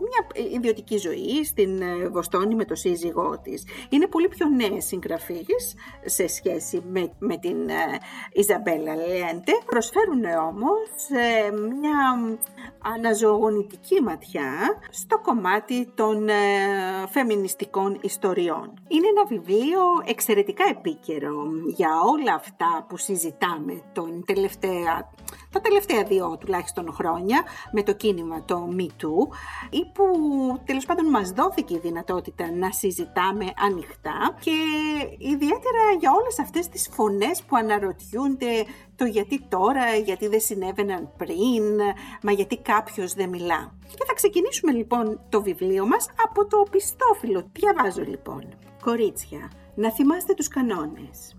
[0.00, 3.64] μια ιδιωτική ζωή στην ε, Βοστόνη με το σύζυγό της.
[3.88, 7.56] Είναι πολύ πιο νέα συγγραφείς σε σχέση με, με την
[8.32, 9.52] Ιζαμπέλα Λέντε.
[9.66, 12.38] Προσφέρουν όμως ε, μια
[12.94, 16.34] αναζωογονητική ματιά στο κομμάτι των ε,
[17.10, 18.72] φεμινιστικών ιστοριών.
[18.88, 25.10] Είναι ένα βιβλίο εξαιρετικά επίκαιρο για όλα αυτά που συζητάμε τον τελευταία,
[25.50, 29.34] τα τελευταία δύο τουλάχιστον χρόνια με το κίνημα το Me Too
[29.70, 30.04] ή που
[30.64, 34.56] τέλος πάντων μας δόθηκε η δυνατότητα να συζητάμε ανοιχτά και
[35.18, 38.64] ιδιαίτερα για όλες αυτές τις φωνές που αναρωτιούνται
[38.96, 41.64] το γιατί τώρα, γιατί δεν συνέβαιναν πριν,
[42.22, 43.72] μα γιατί κάποιος δεν μιλά.
[43.88, 47.50] Και θα ξεκινήσουμε λοιπόν το βιβλίο μας από το πιστόφυλλο.
[47.52, 48.44] Διαβάζω λοιπόν.
[48.82, 51.36] Κορίτσια, να θυμάστε τους κανόνες.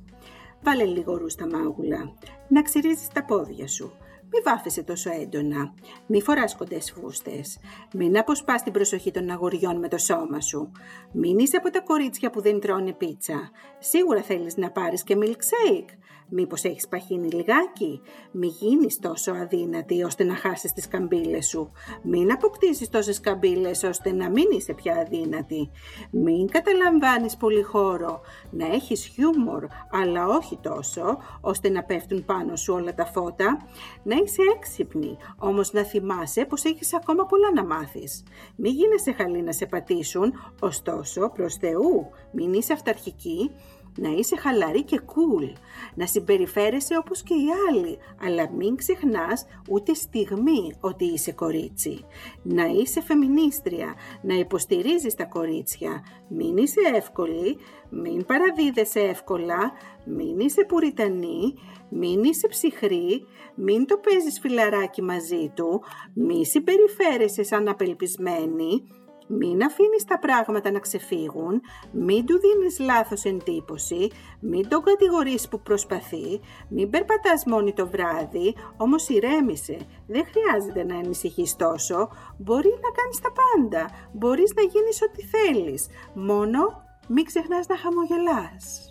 [0.65, 2.13] Βάλε λίγο ρου στα μάγουλα,
[2.47, 3.91] να ξυρίζεις τα πόδια σου.
[4.31, 5.73] Μη βάφεσαι τόσο έντονα.
[6.07, 7.59] Μη φοράς κοντές φούστες.
[7.93, 10.71] Μην αποσπάς την προσοχή των αγοριών με το σώμα σου.
[11.11, 13.51] Μην είσαι από τα κορίτσια που δεν τρώνε πίτσα.
[13.79, 15.89] Σίγουρα θέλεις να πάρεις και milkshake.
[16.29, 21.71] Μήπως έχεις παχύνει λιγάκι; Μη γίνεις τόσο αδύνατη ώστε να χάσεις τις καμπύλες σου.
[22.01, 25.69] Μην αποκτήσεις τόσες καμπύλες ώστε να μην είσαι πια αδύνατη.
[26.11, 28.21] Μην καταλαμβάνεις πολύ χώρο.
[28.51, 33.57] Να έχεις χιούμορ, αλλά όχι τόσο, ώστε να πέφτουν πάνω σου όλα τα φώτα.
[34.03, 38.23] Να είσαι έξυπνη, όμως να θυμάσαι πως έχεις ακόμα πολλά να μάθεις.
[38.55, 43.51] Μην γίνεσαι χαλή να σε πατήσουν, ωστόσο προς Θεού μην είσαι αυταρχική
[43.97, 45.53] να είσαι χαλαρή και cool,
[45.95, 52.05] να συμπεριφέρεσαι όπως και οι άλλοι, αλλά μην ξεχνάς ούτε στιγμή ότι είσαι κορίτσι.
[52.43, 57.57] Να είσαι φεμινίστρια, να υποστηρίζεις τα κορίτσια, μην είσαι εύκολη,
[57.89, 59.71] μην παραδίδεσαι εύκολα,
[60.05, 61.53] μην είσαι πουριτανή,
[61.89, 68.87] μην είσαι ψυχρή, μην το παίζεις φιλαράκι μαζί του, μη συμπεριφέρεσαι σαν απελπισμένη,
[69.27, 71.61] μην αφήνεις τα πράγματα να ξεφύγουν,
[71.91, 74.09] μην του δίνεις λάθος εντύπωση,
[74.39, 79.77] μην τον κατηγορείς που προσπαθεί, μην περπατάς μόνη το βράδυ, όμως ηρέμησε.
[80.07, 85.87] Δεν χρειάζεται να ανησυχείς τόσο, μπορεί να κάνεις τα πάντα, μπορείς να γίνεις ό,τι θέλεις,
[86.13, 88.89] μόνο μην ξεχνάς να χαμογελάς.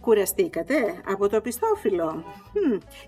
[0.00, 2.24] Κουραστήκατε από το πιστόφυλλο;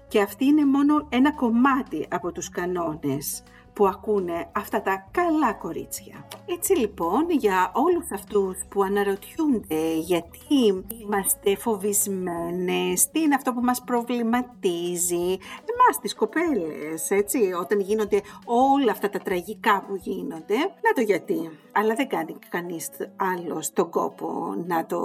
[0.09, 3.43] Και αυτή είναι μόνο ένα κομμάτι από τους κανόνες
[3.77, 6.29] που ακούνε αυτά τα καλά κορίτσια.
[6.47, 13.83] Έτσι λοιπόν για όλους αυτούς που αναρωτιούνται γιατί είμαστε φοβισμένες, τι είναι αυτό που μας
[13.85, 15.39] προβληματίζει,
[15.73, 21.51] εμάς τις κοπέλες, έτσι, όταν γίνονται όλα αυτά τα τραγικά που γίνονται, να το γιατί.
[21.73, 25.01] Αλλά δεν κάνει κανείς άλλο τον κόπο να το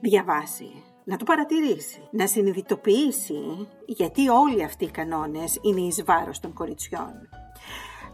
[0.00, 6.52] διαβάσει να το παρατηρήσει, να συνειδητοποιήσει γιατί όλοι αυτοί οι κανόνες είναι εις βάρος των
[6.52, 7.28] κοριτσιών.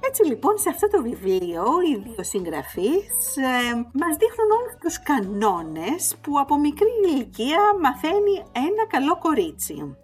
[0.08, 6.16] Έτσι λοιπόν σε αυτό το βιβλίο οι δύο συγγραφείς ε, μας δείχνουν όλους τους κανόνες
[6.20, 9.96] που από μικρή ηλικία μαθαίνει ένα καλό κορίτσι.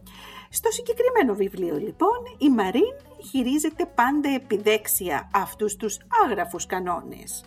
[0.51, 2.95] Στο συγκεκριμένο βιβλίο λοιπόν η Μαρίν
[3.31, 7.45] χειρίζεται πάντα επιδέξια αυτούς τους άγραφους κανόνες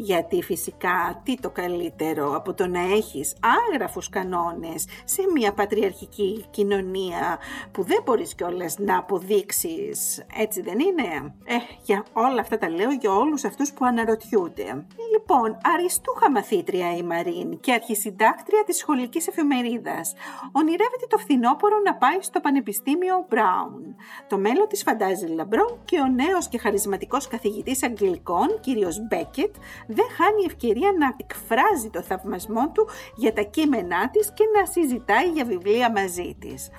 [0.00, 3.36] γιατί φυσικά τι το καλύτερο από το να έχεις
[3.70, 7.38] άγραφους κανόνες σε μια πατριαρχική κοινωνία
[7.70, 12.90] που δεν μπορείς κιόλας να αποδείξεις, έτσι δεν είναι; Ε, για όλα αυτά τα λέω
[12.90, 14.86] για όλους αυτούς που αναρωτιούνται.
[15.12, 20.14] Λοιπόν, αριστούχα μαθήτρια η Μαρίν και αρχισυντάκτρια της σχολικής εφημερίδας.
[20.52, 23.94] Ονειρεύεται το φθινόπωρο να πάει στο Πανεπιστήμιο Brown.
[24.28, 29.54] Το μέλλον της φαντάζει λαμπρό και ο νέος και χαρισματικός καθηγητής Αγγλικών, κύριος Μπέκετ,
[29.88, 35.28] δεν χάνει ευκαιρία να εκφράζει το θαυμασμό του για τα κείμενά της και να συζητάει
[35.30, 36.70] για βιβλία μαζί της.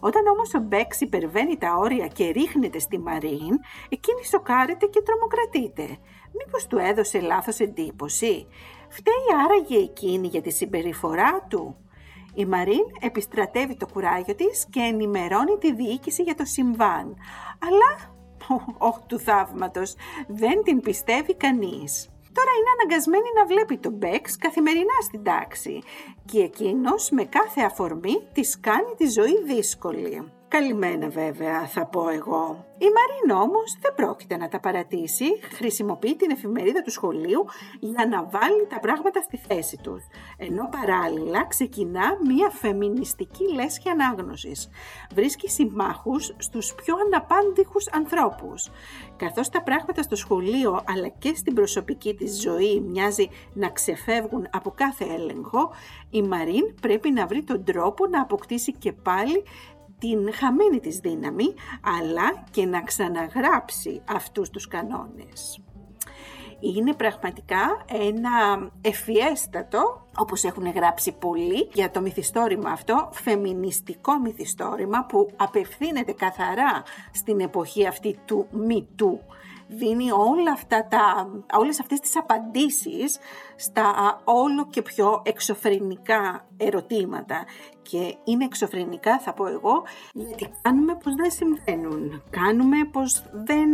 [0.00, 3.54] Όταν όμως ο Μπέξ υπερβαίνει τα όρια και ρίχνεται στη Μαρίν,
[3.88, 5.98] εκείνη σοκάρεται και τρομοκρατείται.
[6.38, 8.46] Μήπως του έδωσε λάθος εντύπωση;
[8.88, 11.76] Φταίει άραγε εκείνη για τη συμπεριφορά του.
[12.34, 17.16] Η Μαρίν επιστρατεύει το κουράγιο της και ενημερώνει τη διοίκηση για το συμβάν.
[17.58, 18.14] Αλλά,
[18.78, 19.94] όχ του θαύματος,
[20.26, 22.13] δεν την πιστεύει κανείς.
[22.36, 25.82] Τώρα είναι αναγκασμένη να βλέπει τον Μπέξ καθημερινά στην τάξη
[26.24, 30.32] και εκείνος με κάθε αφορμή της κάνει τη ζωή δύσκολη.
[30.54, 32.64] Καλυμμένα βέβαια θα πω εγώ.
[32.78, 37.44] Η Μαρίν όμως δεν πρόκειται να τα παρατήσει, χρησιμοποιεί την εφημερίδα του σχολείου
[37.80, 40.02] για να βάλει τα πράγματα στη θέση τους.
[40.36, 44.68] Ενώ παράλληλα ξεκινά μια φεμινιστική λέσχη ανάγνωσης.
[45.14, 48.70] Βρίσκει συμμάχους στους πιο αναπάντηχους ανθρώπους.
[49.16, 54.70] Καθώς τα πράγματα στο σχολείο αλλά και στην προσωπική της ζωή μοιάζει να ξεφεύγουν από
[54.70, 55.70] κάθε έλεγχο,
[56.10, 59.42] η Μαρίν πρέπει να βρει τον τρόπο να αποκτήσει και πάλι
[60.04, 61.54] την χαμένη της δύναμη,
[61.98, 65.62] αλλά και να ξαναγράψει αυτούς τους κανόνες.
[66.60, 75.30] Είναι πραγματικά ένα ευφιέστατο, όπως έχουν γράψει πολλοί, για το μυθιστόρημα αυτό, φεμινιστικό μυθιστόρημα που
[75.36, 79.20] απευθύνεται καθαρά στην εποχή αυτή του μητού
[79.68, 83.18] δίνει όλα αυτά τα, όλες αυτές τις απαντήσεις
[83.56, 87.44] στα όλο και πιο εξωφρενικά ερωτήματα.
[87.90, 92.22] Και είναι εξωφρενικά θα πω εγώ, γιατί κάνουμε πως δεν συμβαίνουν.
[92.30, 93.68] Κάνουμε πως δεν,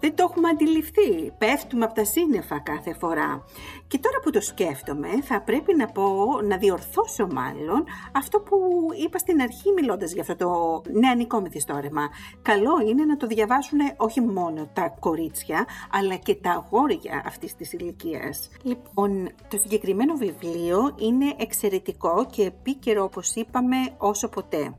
[0.00, 1.32] δεν το έχουμε αντιληφθεί.
[1.38, 3.44] Πέφτουμε από τα σύννεφα κάθε φορά.
[3.88, 8.56] Και τώρα που το σκέφτομαι, θα πρέπει να πω, να διορθώσω μάλλον, αυτό που
[9.04, 12.08] είπα στην αρχή μιλώντας για αυτό το νεανικό μυθιστόρημα.
[12.42, 17.72] Καλό είναι να το διαβάσουν όχι μόνο τα κορίτσια, αλλά και τα αγόρια αυτής της
[17.72, 18.48] ηλικίας.
[18.62, 24.76] Λοιπόν, το συγκεκριμένο βιβλίο είναι εξαιρετικό και επίκαιρο όπως είπαμε όσο ποτέ.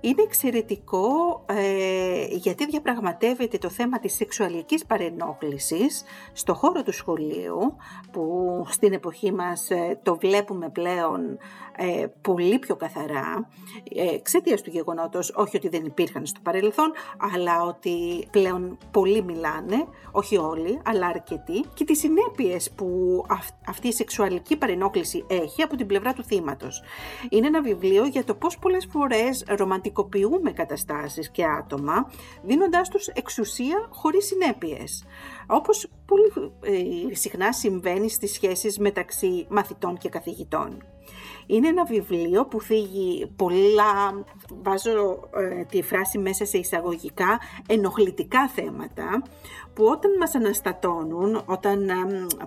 [0.00, 1.08] Είναι εξαιρετικό
[1.46, 7.76] ε, γιατί διαπραγματεύεται το θέμα της σεξουαλικής παρενόχλησης στο χώρο του σχολείου
[8.10, 11.38] που στην εποχή μας ε, το βλέπουμε πλέον
[11.76, 13.48] ε, πολύ πιο καθαρά
[13.94, 16.92] ε, εξαιτίας του γεγονότος όχι ότι δεν υπήρχαν στο παρελθόν
[17.34, 23.22] αλλά ότι πλέον πολλοί μιλάνε, όχι όλοι αλλά αρκετοί και τις συνέπειες που
[23.66, 26.82] αυτή η σεξουαλική παρενόχληση έχει από την πλευρά του θύματος.
[27.30, 29.44] Είναι ένα βιβλίο για το πώς πολλές φορές
[29.88, 32.10] ρομαντικοποιούμε καταστάσεις και άτομα
[32.42, 35.04] δίνοντάς τους εξουσία χωρίς συνέπειες
[35.46, 36.52] όπως πολύ
[37.10, 40.82] ε, συχνά συμβαίνει στις σχέσεις μεταξύ μαθητών και καθηγητών.
[41.46, 44.24] Είναι ένα βιβλίο που θίγει πολλά,
[44.62, 49.22] βάζω ε, τη φράση μέσα σε εισαγωγικά, ενοχλητικά θέματα
[49.78, 51.90] που όταν μας αναστατώνουν, όταν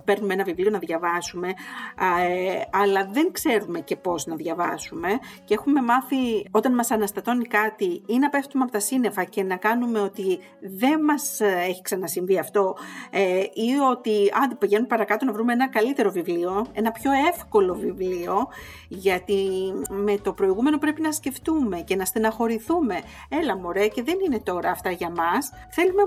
[0.04, 5.08] παίρνουμε ένα βιβλίο να διαβάσουμε, ε, αλλά δεν ξέρουμε και πώς να διαβάσουμε
[5.44, 9.56] και έχουμε μάθει όταν μας αναστατώνει κάτι ή να πέφτουμε από τα σύννεφα και να
[9.56, 10.38] κάνουμε ότι
[10.78, 12.76] δεν μας ε, έχει ξανασυμβεί αυτό
[13.10, 18.48] ε, ή ότι αν πηγαίνουμε παρακάτω να βρούμε ένα καλύτερο βιβλίο, ένα πιο εύκολο βιβλίο,
[18.88, 23.00] γιατί με το προηγούμενο πρέπει να σκεφτούμε και να στεναχωρηθούμε.
[23.28, 26.02] Έλα μωρέ και δεν είναι τώρα αυτά για μας, θέλουμε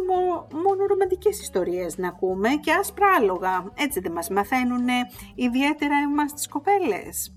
[0.64, 3.72] μόνο ρομαντική σημαντικές ιστορίες να ακούμε και άσπρα άλογα.
[3.76, 4.88] Έτσι δεν μας μαθαίνουν
[5.36, 7.36] ιδιαίτερα εμάς τις κοπέλες.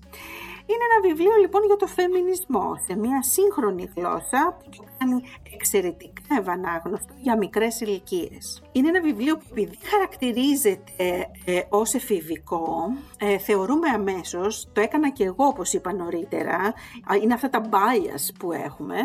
[0.69, 5.21] Είναι ένα βιβλίο λοιπόν για το φεμινισμό σε μια σύγχρονη γλώσσα που κάνει
[5.53, 8.61] εξαιρετικά ευανάγνωστο για μικρές ηλικίες.
[8.71, 15.23] Είναι ένα βιβλίο που επειδή χαρακτηρίζεται ε, ως εφηβικό, ε, θεωρούμε αμέσως, το έκανα και
[15.23, 16.73] εγώ όπως είπα νωρίτερα,
[17.21, 18.95] είναι αυτά τα bias που έχουμε,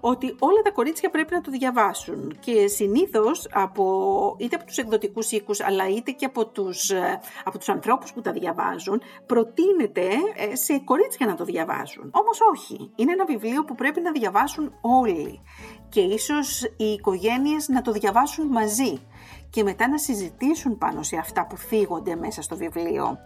[0.00, 5.30] ότι όλα τα κορίτσια πρέπει να το διαβάσουν και συνήθως από, είτε από τους εκδοτικούς
[5.30, 10.54] οίκους αλλά είτε και από τους, ε, από τους ανθρώπους που τα διαβάζουν, προτείνεται ε,
[10.56, 12.10] σε κορίτσια να το διαβάσουν.
[12.12, 15.31] Όμως όχι, είναι ένα βιβλίο που πρέπει να διαβάσουν όλοι
[15.88, 19.00] και ίσως οι οικογένειες να το διαβάσουν μαζί
[19.52, 23.18] και μετά να συζητήσουν πάνω σε αυτά που φύγονται μέσα στο βιβλίο.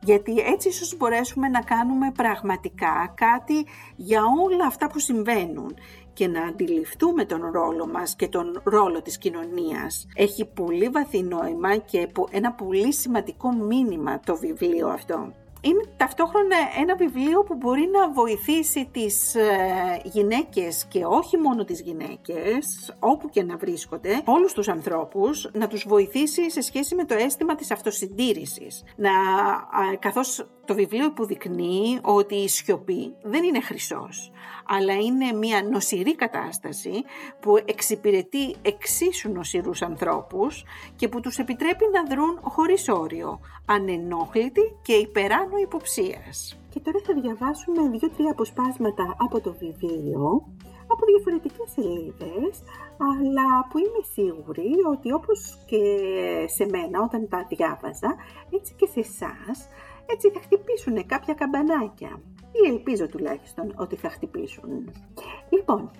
[0.00, 3.66] Γιατί έτσι ίσως μπορέσουμε να κάνουμε πραγματικά κάτι
[3.96, 5.74] για όλα αυτά που συμβαίνουν
[6.12, 10.06] και να αντιληφθούμε τον ρόλο μας και τον ρόλο της κοινωνίας.
[10.14, 16.96] Έχει πολύ βαθύ νόημα και ένα πολύ σημαντικό μήνυμα το βιβλίο αυτό είναι ταυτόχρονα ένα
[16.96, 23.42] βιβλίο που μπορεί να βοηθήσει τις ε, γυναίκες και όχι μόνο τις γυναίκες, όπου και
[23.42, 28.84] να βρίσκονται, όλους τους ανθρώπους, να τους βοηθήσει σε σχέση με το αίσθημα της αυτοσυντήρησης.
[28.96, 29.10] Να,
[29.98, 34.30] καθώς το βιβλίο υποδεικνύει ότι η σιωπή δεν είναι χρυσός,
[34.68, 37.04] αλλά είναι μια νοσηρή κατάσταση
[37.40, 40.64] που εξυπηρετεί εξίσου νοσηρούς ανθρώπους
[40.96, 46.58] και που τους επιτρέπει να δρουν χωρίς όριο, ανενόχλητοι και υπεράνω υποψίας.
[46.70, 50.46] Και τώρα θα διαβάσουμε δύο-τρία αποσπάσματα από το βιβλίο,
[50.86, 52.62] από διαφορετικές σελίδες,
[53.10, 55.82] αλλά που είμαι σίγουρη ότι όπως και
[56.56, 58.16] σε μένα όταν τα διάβαζα,
[58.50, 59.68] έτσι και σε εσάς
[60.06, 62.20] έτσι θα χτυπήσουν κάποια καμπανάκια.
[62.64, 64.92] Ή ελπίζω τουλάχιστον ότι θα χτυπήσουν.
[65.50, 65.90] Λοιπόν,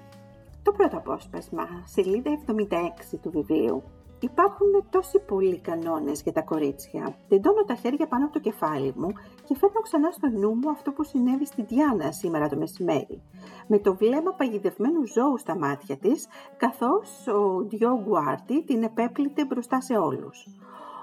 [0.62, 3.83] το πρώτο απόσπασμα, σελίδα 76 του βιβλίου.
[4.21, 7.16] Υπάρχουν τόσοι πολλοί κανόνες για τα κορίτσια.
[7.29, 9.09] Τεντώνω τα χέρια πάνω από το κεφάλι μου
[9.44, 13.23] και φέρνω ξανά στο νου μου αυτό που συνέβη στη Διάνα σήμερα το μεσημέρι.
[13.66, 19.81] Με το βλέμμα παγιδευμένου ζώου στα μάτια της, καθώς ο Ντιό Γκουάρτι την επέπλητε μπροστά
[19.81, 20.47] σε όλους.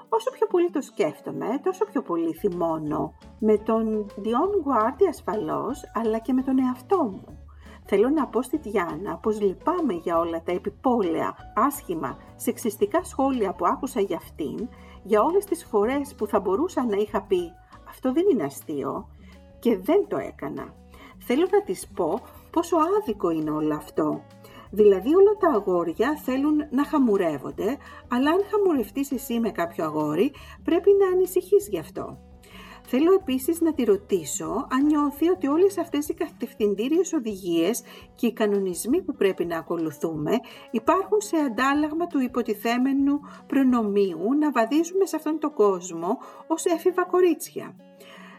[0.08, 6.18] Όσο πιο πολύ το σκέφτομαι, τόσο πιο πολύ θυμώνω με τον Διόν Γκουάρτι ασφαλώς, αλλά
[6.18, 7.46] και με τον εαυτό μου.
[7.88, 13.66] Θέλω να πω στη Διάννα πως λυπάμαι για όλα τα επιπόλαια, άσχημα, σεξιστικά σχόλια που
[13.66, 14.68] άκουσα για αυτήν,
[15.02, 17.52] για όλες τις φορές που θα μπορούσα να είχα πει
[17.88, 19.08] «αυτό δεν είναι αστείο»
[19.58, 20.74] και δεν το έκανα.
[21.18, 24.22] Θέλω να της πω πόσο άδικο είναι όλο αυτό.
[24.76, 27.76] Δηλαδή όλα τα αγόρια θέλουν να χαμουρεύονται,
[28.08, 30.32] αλλά αν χαμουρευτείς εσύ με κάποιο αγόρι
[30.64, 32.18] πρέπει να ανησυχείς γι' αυτό.
[32.82, 37.82] Θέλω επίσης να τη ρωτήσω αν νιώθει ότι όλες αυτές οι κατευθυντήριες οδηγίες
[38.14, 40.32] και οι κανονισμοί που πρέπει να ακολουθούμε
[40.70, 47.76] υπάρχουν σε αντάλλαγμα του υποτιθέμενου προνομίου να βαδίζουμε σε αυτόν τον κόσμο ως έφηβα κορίτσια.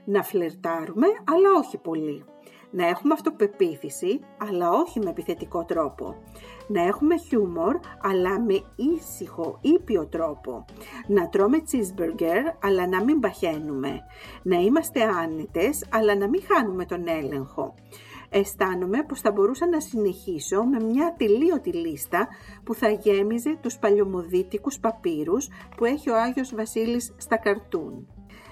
[0.05, 2.23] Να φλερτάρουμε, αλλά όχι πολύ.
[2.71, 6.15] Να έχουμε αυτοπεποίθηση, αλλά όχι με επιθετικό τρόπο
[6.67, 10.65] να έχουμε χιούμορ αλλά με ήσυχο, ήπιο τρόπο.
[11.07, 13.99] Να τρώμε cheeseburger αλλά να μην παχαίνουμε.
[14.43, 17.73] Να είμαστε άνετες αλλά να μην χάνουμε τον έλεγχο.
[18.29, 22.27] Αισθάνομαι πως θα μπορούσα να συνεχίσω με μια τελείωτη λίστα
[22.63, 28.07] που θα γέμιζε τους παλιωμοδίτικους παπύρους που έχει ο Άγιος Βασίλης στα καρτούν.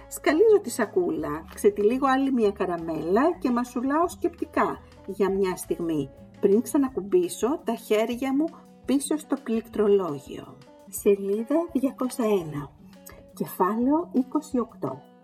[0.07, 7.61] Σκαλίζω τη σακούλα, ξετυλίγω άλλη μια καραμέλα και μασουλάω σκεπτικά για μια στιγμή πριν ξανακουμπήσω
[7.63, 8.45] τα χέρια μου
[8.85, 10.57] πίσω στο πληκτρολόγιο.
[10.89, 12.69] Σελίδα 201.
[13.33, 14.11] Κεφάλαιο
[14.81, 15.14] 28.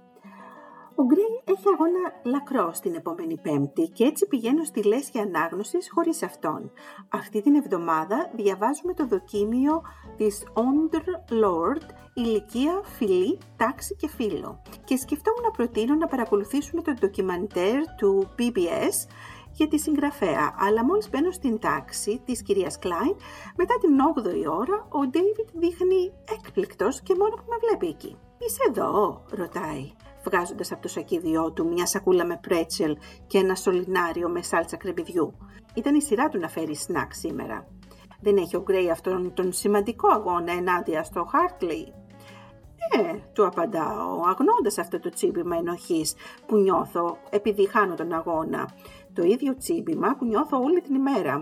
[0.95, 6.23] Ο Γκρέι έχει αγώνα λακρό την επόμενη Πέμπτη και έτσι πηγαίνω στη λέσχη ανάγνωσης χωρίς
[6.23, 6.71] αυτόν.
[7.10, 9.82] Αυτή την εβδομάδα διαβάζουμε το δοκίμιο
[10.17, 14.62] της Onder Lord ηλικία, φιλή, τάξη και φίλο.
[14.84, 19.08] Και σκεφτόμουν να προτείνω να παρακολουθήσουμε το ντοκιμαντέρ του PBS
[19.51, 23.15] για τη συγγραφέα, αλλά μόλις μπαίνω στην τάξη της κυρίας Κλάιν,
[23.56, 28.17] μετά την 8η ώρα, ο Ντέιβιτ δείχνει έκπληκτος και μόνο που με βλέπει εκεί.
[28.38, 29.91] «Είσαι εδώ» ρωτάει,
[30.23, 35.34] βγάζοντας από το σακίδιό του μια σακούλα με πρέτσελ και ένα σωληνάριο με σάλτσα κρεμπιδιού.
[35.73, 37.67] Ήταν η σειρά του να φέρει σνακ σήμερα.
[38.21, 41.93] Δεν έχει ο Γκρέι αυτόν τον σημαντικό αγώνα ενάντια στο Χάρτλι.
[42.89, 46.13] Ε, του απαντάω, αγνώντας αυτό το τσίπημα ενοχής
[46.45, 48.69] που νιώθω επειδή χάνω τον αγώνα
[49.13, 51.34] το ίδιο τσίμπημα που νιώθω όλη την ημέρα.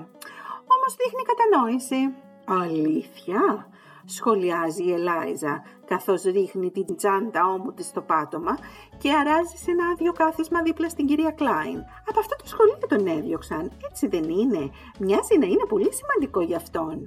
[0.74, 2.14] Όμως δείχνει κατανόηση.
[2.46, 3.68] Αλήθεια,
[4.06, 8.58] σχολιάζει η Ελάιζα, καθώς ρίχνει την τσάντα όμου της στο πάτωμα
[8.98, 11.80] και αράζει σε ένα άδειο κάθισμα δίπλα στην κυρία Κλάιν.
[12.10, 14.72] Από αυτό το σχολείο τον έδιωξαν, έτσι δεν είναι.
[15.00, 16.98] Μοιάζει να είναι πολύ σημαντικό για αυτόν.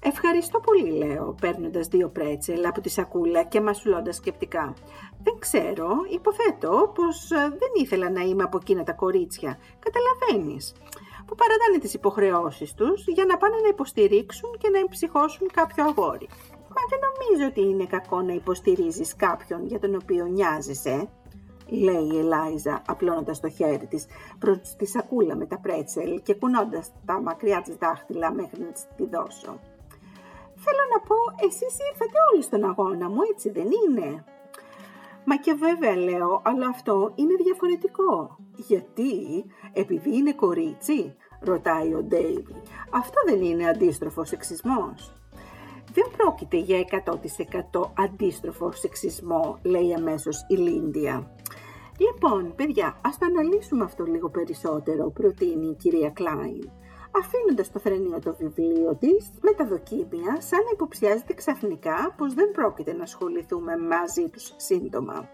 [0.00, 4.74] Ευχαριστώ πολύ, λέω, παίρνοντας δύο πρέτσελ από τη σακούλα και μασουλώντας σκεπτικά.
[5.22, 9.58] Δεν ξέρω, υποθέτω πως ε, δεν ήθελα να είμαι από εκείνα τα κορίτσια.
[9.78, 10.74] Καταλαβαίνεις
[11.26, 16.28] που παραδάνε τις υποχρεώσεις τους για να πάνε να υποστηρίξουν και να εμψυχώσουν κάποιο αγόρι.
[16.78, 21.08] Μα δεν νομίζω ότι είναι κακό να υποστηρίζεις κάποιον για τον οποίο νοιάζεσαι,
[21.68, 24.06] λέει η Ελάιζα απλώνοντας το χέρι της
[24.38, 29.04] προς τη σακούλα με τα πρέτσελ και κουνώντας τα μακριά της δάχτυλα μέχρι να τη
[29.04, 29.60] δώσω.
[30.64, 34.24] Θέλω να πω, εσείς ήρθατε όλοι στον αγώνα μου, έτσι δεν είναι;
[35.24, 38.36] Μα και βέβαια λέω, αλλά αυτό είναι διαφορετικό.
[38.56, 42.62] Γιατί, επειδή είναι κορίτσι, ρωτάει ο Ντέιβι.
[42.90, 45.17] Αυτό δεν είναι αντίστροφος σεξισμός.
[45.92, 46.78] Δεν πρόκειται για
[47.72, 51.30] 100% αντίστροφο σεξισμό, λέει αμέσως η Λίντια.
[51.98, 56.70] Λοιπόν, παιδιά, ας το αναλύσουμε αυτό λίγο περισσότερο, προτείνει η κυρία Κλάιν
[57.10, 62.50] αφήνοντας το φρενείο το βιβλίο της με τα δοκίμια, σαν να υποψιάζεται ξαφνικά πως δεν
[62.50, 65.28] πρόκειται να ασχοληθούμε μαζί τους σύντομα.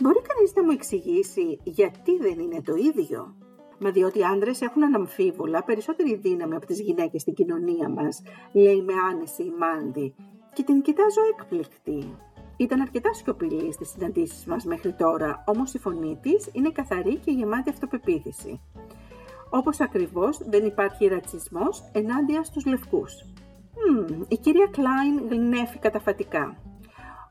[0.00, 3.34] Μπορεί κανείς να μου εξηγήσει γιατί δεν είναι το ίδιο;
[3.82, 8.82] Μα διότι οι άντρες έχουν αναμφίβολα περισσότερη δύναμη από τις γυναίκες στην κοινωνία μας, λέει
[8.82, 10.14] με άνεση η Μάντι,
[10.52, 12.16] και την κοιτάζω έκπληκτη.
[12.56, 17.30] Ήταν αρκετά σιωπηλή στις συναντήσεις μας μέχρι τώρα, όμως η φωνή της είναι καθαρή και
[17.30, 18.60] γεμάτη αυτοπεποίθηση
[19.54, 23.24] όπως ακριβώς δεν υπάρχει ρατσισμός ενάντια στους λευκούς.
[24.28, 26.56] η κυρία Κλάιν γνέφει καταφατικά.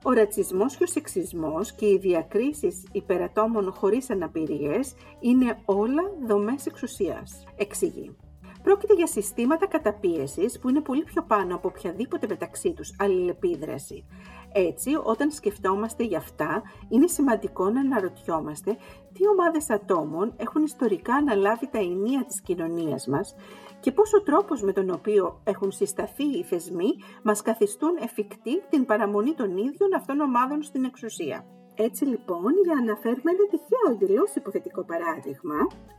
[0.04, 7.44] Ο ρατσισμός και ο σεξισμός και οι διακρίσεις υπερατόμων χωρίς αναπηρίες είναι όλα δομές εξουσίας,
[7.56, 8.16] εξηγεί.
[8.64, 14.06] Πρόκειται για συστήματα καταπίεσης που είναι πολύ πιο πάνω από οποιαδήποτε μεταξύ τους αλληλεπίδραση.
[14.54, 18.78] Έτσι, όταν σκεφτόμαστε για αυτά, είναι σημαντικό να αναρωτιόμαστε
[19.14, 23.36] τι ομάδες ατόμων έχουν ιστορικά αναλάβει τα ενία της κοινωνίας μας
[23.82, 26.90] και πώς ο τρόπος με τον οποίο έχουν συσταθεί οι θεσμοί
[27.24, 31.46] μας καθιστούν εφικτή την παραμονή των ίδιων αυτών ομάδων στην εξουσία.
[31.76, 35.56] Έτσι λοιπόν, για να αναφέρουμε ένα τυχαίο εντελώς υποθετικό παράδειγμα,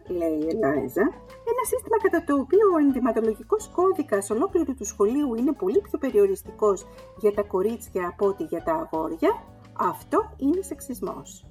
[0.09, 1.05] λέει η Ελάιζα,
[1.51, 6.87] ένα σύστημα κατά το οποίο ο ενδυματολογικός κώδικας ολόκληρου του σχολείου είναι πολύ πιο περιοριστικός
[7.21, 9.33] για τα κορίτσια από ότι για τα αγόρια,
[9.79, 11.47] αυτό είναι σεξισμός.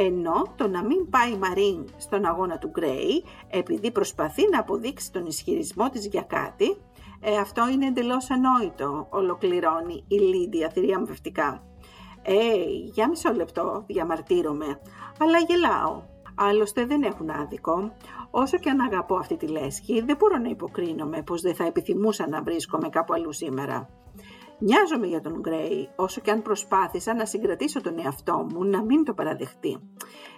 [0.00, 5.12] Ενώ το να μην πάει η Μαρίν στον αγώνα του Γκρέι, επειδή προσπαθεί να αποδείξει
[5.12, 6.76] τον ισχυρισμό της για κάτι,
[7.20, 11.62] ε, αυτό είναι εντελώς ανόητο, ολοκληρώνει η Λίντια θηριαμβευτικά.
[12.22, 12.34] «Ε,
[12.92, 14.80] για μισό λεπτό διαμαρτύρομαι,
[15.20, 16.02] αλλά γελάω.
[16.34, 17.92] Άλλωστε δεν έχουν άδικο.
[18.30, 22.28] Όσο και αν αγαπώ αυτή τη λέσχη, δεν μπορώ να υποκρίνομαι πως δεν θα επιθυμούσα
[22.28, 23.88] να βρίσκομαι κάπου αλλού σήμερα.
[24.58, 29.04] Νοιάζομαι για τον Γκρέι, όσο και αν προσπάθησα να συγκρατήσω τον εαυτό μου να μην
[29.04, 29.78] το παραδεχτεί.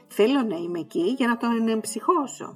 [0.06, 2.54] Θέλω να είμαι εκεί για να τον εμψυχώσω.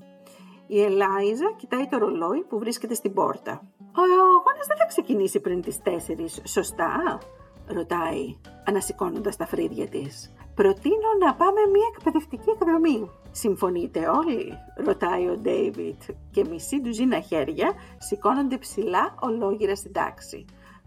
[0.67, 3.63] Η Ελάιζα κοιτάει το ρολόι που βρίσκεται στην πόρτα.
[3.81, 4.01] Ο
[4.39, 7.19] αγώνας δεν θα ξεκινήσει πριν τις 4, σωστά;
[7.67, 10.33] ρωτάει, ανασηκώνοντας τα φρύδια της.
[10.55, 13.11] «Προτείνω να πάμε μια εκπαιδευτική εκδρομή».
[13.31, 14.53] «Συμφωνείτε όλοι»
[14.85, 20.45] ρωτάει ο Ντέιβιτ και μισή ντουζίνα χέρια σηκώνονται ψηλά ολόγυρα στην τάξη.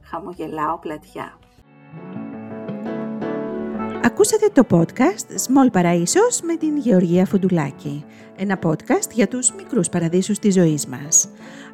[0.10, 1.38] Χαμογελάω πλατιά.
[4.04, 8.06] Ακούσατε το podcast Small Παραΐσος με την Γεωργία Φουντουλάκη.
[8.36, 11.30] Ένα podcast για τους μικρούς παραδείσους της ζωής μας.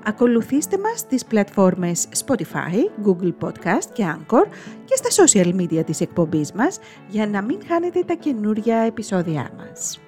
[0.05, 4.47] Ακολουθήστε μας στις πλατφόρμες Spotify, Google Podcast και Anchor
[4.85, 9.99] και στα social media της εκπομπής μας για να μην χάνετε τα καινούρια επεισόδια μας.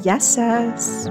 [0.00, 1.08] Γεια σας!